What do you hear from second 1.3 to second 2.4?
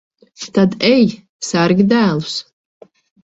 sargi dēlus.